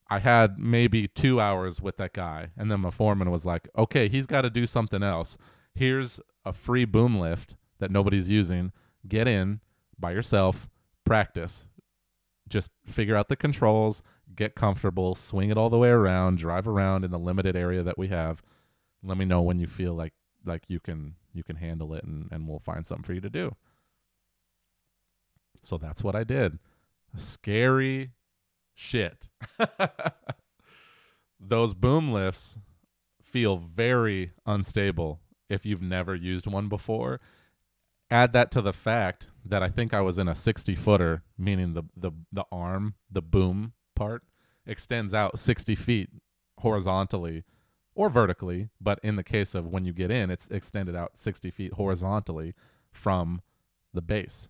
[0.09, 2.49] I had maybe two hours with that guy.
[2.57, 5.37] And then my foreman was like, okay, he's got to do something else.
[5.73, 8.71] Here's a free boom lift that nobody's using.
[9.07, 9.61] Get in
[9.99, 10.69] by yourself,
[11.05, 11.65] practice.
[12.47, 14.03] Just figure out the controls,
[14.35, 17.97] get comfortable, swing it all the way around, drive around in the limited area that
[17.97, 18.41] we have.
[19.03, 20.13] Let me know when you feel like
[20.45, 23.29] like you can you can handle it and, and we'll find something for you to
[23.29, 23.55] do.
[25.61, 26.59] So that's what I did.
[27.15, 28.11] Scary
[28.73, 29.29] shit.
[31.39, 32.57] Those boom lifts
[33.23, 37.19] feel very unstable if you've never used one before.
[38.09, 41.73] Add that to the fact that I think I was in a 60 footer, meaning
[41.73, 44.23] the, the, the arm, the boom part,
[44.65, 46.09] extends out 60 feet
[46.59, 47.43] horizontally
[48.01, 51.51] or vertically, but in the case of when you get in, it's extended out 60
[51.51, 52.55] feet horizontally
[52.91, 53.41] from
[53.93, 54.49] the base.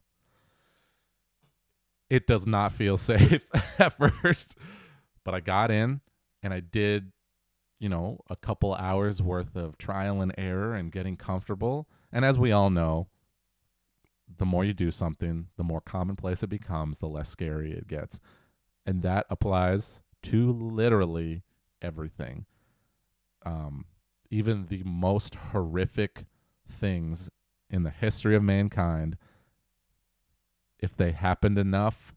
[2.10, 3.46] It does not feel safe
[3.78, 4.58] at first,
[5.26, 6.00] but I got in
[6.42, 7.12] and I did,
[7.78, 11.90] you know, a couple hours worth of trial and error and getting comfortable.
[12.10, 13.10] And as we all know,
[14.38, 18.22] the more you do something, the more commonplace it becomes, the less scary it gets.
[18.86, 21.44] And that applies to literally
[21.82, 22.46] everything
[23.46, 23.86] um,
[24.30, 26.26] even the most horrific
[26.70, 27.30] things
[27.70, 29.18] in the history of mankind,
[30.80, 32.14] if they happened enough,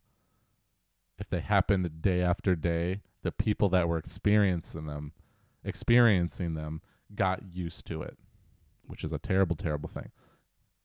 [1.19, 5.13] if they happened day after day, the people that were experiencing them,
[5.65, 6.83] experiencing them,
[7.15, 8.19] got used to it,
[8.87, 10.11] which is a terrible, terrible thing.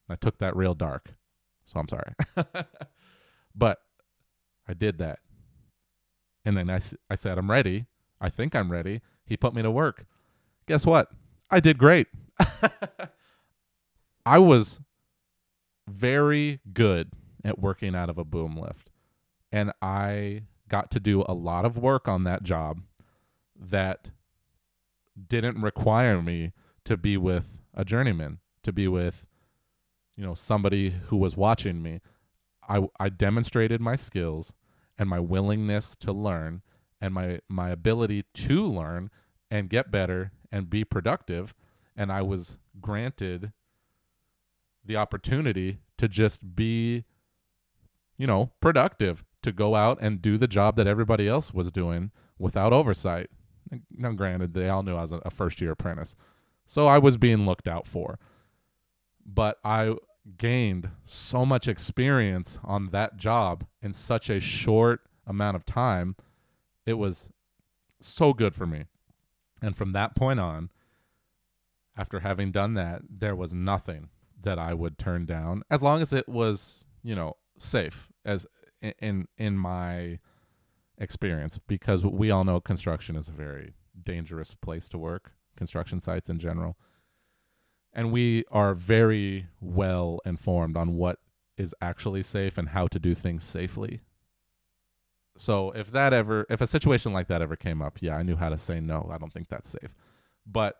[0.10, 1.14] I took that real dark,
[1.66, 2.14] so I'm sorry.
[3.56, 3.80] but
[4.68, 5.20] I did that.
[6.46, 6.80] And then I,
[7.10, 7.86] I said, I'm ready.
[8.22, 9.02] I think I'm ready.
[9.26, 10.06] He put me to work
[10.70, 11.10] guess what?
[11.50, 12.08] I did great.
[14.26, 14.80] I was
[15.88, 17.12] very good
[17.44, 18.92] at working out of a boom lift.
[19.52, 22.82] And I got to do a lot of work on that job
[23.60, 24.12] that
[25.28, 26.54] didn't require me
[26.86, 29.26] to be with a journeyman, to be with,
[30.16, 32.00] you know, somebody who was watching me.
[32.70, 34.54] I, I demonstrated my skills
[35.00, 36.62] and my willingness to learn
[37.02, 39.10] and my, my ability to learn
[39.50, 41.54] and get better and be productive.
[41.96, 43.52] And I was granted
[44.84, 47.04] the opportunity to just be,
[48.18, 52.12] you know, productive, to go out and do the job that everybody else was doing
[52.38, 53.30] without oversight.
[53.96, 56.16] Now, granted, they all knew I was a first year apprentice.
[56.66, 58.20] So I was being looked out for.
[59.26, 59.96] But I
[60.38, 66.16] gained so much experience on that job in such a short amount of time.
[66.86, 67.32] It was
[68.02, 68.86] so good for me.
[69.62, 70.70] And from that point on,
[71.98, 74.10] after having done that, there was nothing
[74.42, 78.48] that I would turn down as long as it was, you know, safe as
[78.82, 80.20] in in my
[80.98, 86.30] experience because we all know construction is a very dangerous place to work, construction sites
[86.30, 86.78] in general.
[87.92, 91.20] And we are very well informed on what
[91.58, 94.02] is actually safe and how to do things safely.
[95.38, 98.36] So if that ever, if a situation like that ever came up, yeah, I knew
[98.36, 99.10] how to say no.
[99.12, 99.96] I don't think that's safe.
[100.46, 100.76] But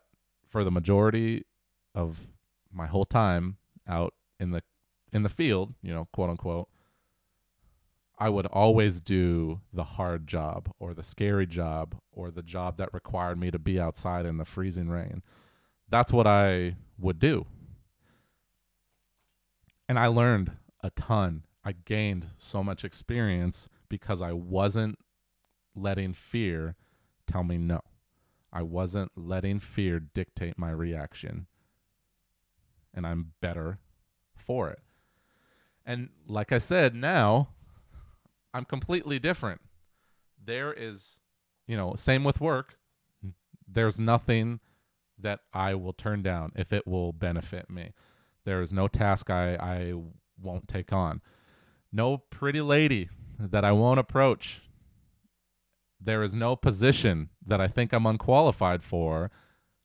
[0.48, 1.46] for the majority
[1.94, 2.26] of
[2.72, 3.56] my whole time
[3.88, 4.62] out in the
[5.12, 6.68] in the field, you know, quote unquote,
[8.18, 12.92] I would always do the hard job or the scary job or the job that
[12.92, 15.22] required me to be outside in the freezing rain.
[15.88, 17.46] That's what I would do.
[19.88, 21.44] And I learned a ton.
[21.64, 24.98] I gained so much experience because I wasn't
[25.74, 26.76] letting fear
[27.26, 27.80] tell me no.
[28.50, 31.46] I wasn't letting fear dictate my reaction.
[32.94, 33.78] And I'm better
[34.34, 34.80] for it.
[35.84, 37.50] And like I said, now
[38.54, 39.60] I'm completely different.
[40.42, 41.20] There is,
[41.66, 42.78] you know, same with work.
[43.68, 44.60] There's nothing
[45.18, 47.92] that I will turn down if it will benefit me.
[48.44, 49.94] There is no task I, I
[50.40, 51.20] won't take on.
[51.92, 53.08] No pretty lady
[53.40, 54.62] that I won't approach.
[56.00, 59.30] There is no position that I think I'm unqualified for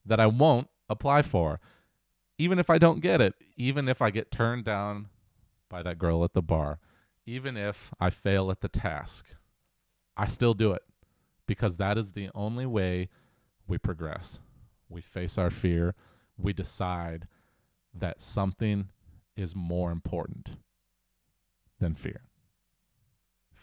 [0.06, 1.60] that I won't apply for.
[2.38, 5.08] Even if I don't get it, even if I get turned down
[5.70, 6.80] by that girl at the bar,
[7.26, 9.34] even if I fail at the task,
[10.18, 10.84] I still do it
[11.48, 13.10] because that is the only way
[13.68, 14.40] we progress.
[14.90, 15.96] We face our fear,
[16.38, 17.28] we decide
[17.94, 18.90] that something
[19.36, 20.52] is more important
[21.80, 22.22] than fear.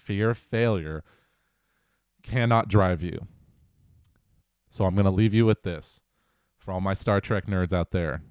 [0.02, 1.04] Fear of failure
[2.24, 3.28] cannot drive you.
[4.68, 6.00] So I'm going to leave you with this.
[6.58, 8.22] For all my Star Trek nerds out there,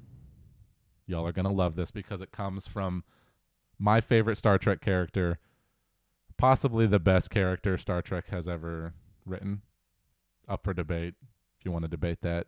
[1.06, 3.04] y'all are going to love this because it comes from
[3.80, 5.40] my favorite Star Trek character,
[6.38, 8.94] possibly the best character Star Trek has ever
[9.26, 9.62] written.
[10.50, 11.14] Up for debate.
[11.60, 12.48] If you want to debate that,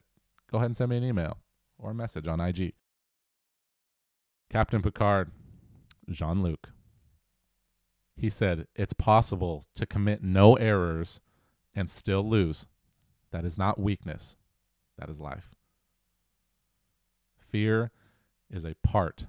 [0.51, 1.37] go ahead and send me an email
[1.77, 2.73] or a message on IG.
[4.49, 5.31] Captain Picard,
[6.09, 6.69] Jean Luc.
[8.15, 11.19] He said, It's possible to commit no errors
[11.75, 12.67] and still lose.
[13.31, 14.35] That is not weakness,
[14.97, 15.55] that is life.
[17.37, 17.91] Fear
[18.49, 19.25] is a part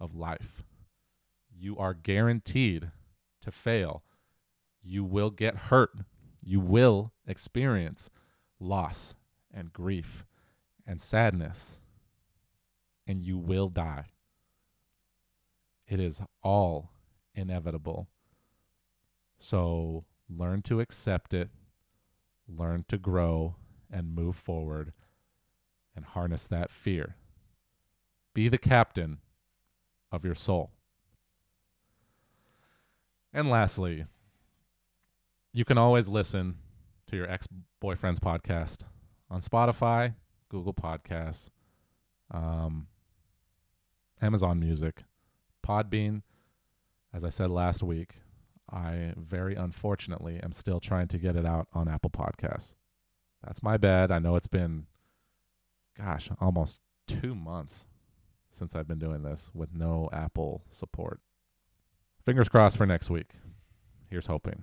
[0.00, 0.62] of life.
[1.54, 2.90] You are guaranteed
[3.42, 4.02] to fail.
[4.82, 5.90] You will get hurt.
[6.42, 8.10] You will experience
[8.58, 9.14] loss
[9.52, 10.24] and grief
[10.86, 11.80] and sadness,
[13.06, 14.06] and you will die.
[15.86, 16.90] It is all
[17.34, 18.08] inevitable.
[19.42, 21.50] So learn to accept it,
[22.46, 23.56] learn to grow
[23.90, 24.92] and move forward,
[25.96, 27.16] and harness that fear.
[28.34, 29.18] Be the captain
[30.12, 30.70] of your soul.
[33.32, 34.06] And lastly,
[35.52, 36.58] you can always listen
[37.08, 37.48] to your ex
[37.80, 38.84] boyfriend's podcast
[39.28, 40.14] on Spotify,
[40.50, 41.50] Google Podcasts,
[42.30, 42.86] um,
[44.20, 45.02] Amazon Music,
[45.66, 46.22] Podbean.
[47.12, 48.21] As I said last week,
[48.72, 52.74] I very unfortunately am still trying to get it out on Apple Podcasts.
[53.44, 54.10] That's my bad.
[54.10, 54.86] I know it's been,
[55.98, 57.84] gosh, almost two months
[58.50, 61.20] since I've been doing this with no Apple support.
[62.24, 63.32] Fingers crossed for next week.
[64.08, 64.62] Here's hoping.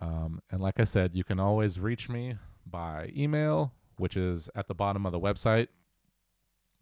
[0.00, 2.36] Um, and like I said, you can always reach me
[2.66, 5.68] by email, which is at the bottom of the website,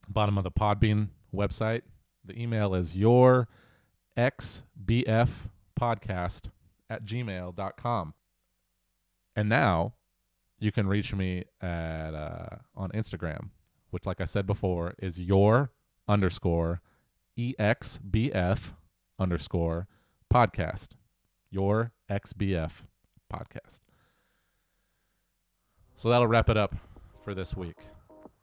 [0.09, 1.83] bottom of the Podbean website.
[2.25, 3.49] The email is your
[4.17, 5.31] xbf
[5.83, 6.49] podcast
[6.89, 8.15] at gmail.com.
[9.35, 9.95] And now
[10.59, 13.51] you can reach me at uh, on Instagram,
[13.91, 15.73] which, like I said before, is your
[16.07, 16.81] underscore
[17.37, 18.75] exbf
[19.19, 19.89] underscore
[20.33, 20.91] podcast.
[21.51, 22.71] Your XBF
[23.33, 23.81] podcast.
[25.97, 26.75] So that'll wrap it up
[27.25, 27.77] for this week.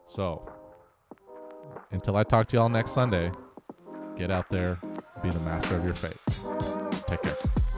[0.06, 0.48] So
[1.92, 3.32] until I talk to y'all next Sunday,
[4.18, 4.80] get out there,
[5.24, 6.18] be the master of your fate.
[7.10, 7.69] Take care.